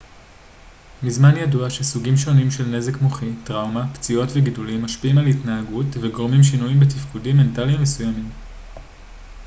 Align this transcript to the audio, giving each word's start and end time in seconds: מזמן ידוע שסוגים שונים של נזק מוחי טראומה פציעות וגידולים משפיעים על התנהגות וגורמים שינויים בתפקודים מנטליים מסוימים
מזמן 1.03 1.37
ידוע 1.37 1.69
שסוגים 1.69 2.17
שונים 2.17 2.51
של 2.51 2.65
נזק 2.65 3.01
מוחי 3.01 3.31
טראומה 3.43 3.93
פציעות 3.93 4.29
וגידולים 4.33 4.81
משפיעים 4.85 5.17
על 5.17 5.25
התנהגות 5.25 5.85
וגורמים 6.01 6.43
שינויים 6.43 6.79
בתפקודים 6.79 7.37
מנטליים 7.37 7.81
מסוימים 7.81 8.29